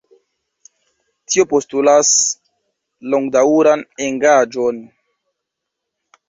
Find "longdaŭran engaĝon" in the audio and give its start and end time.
3.15-4.83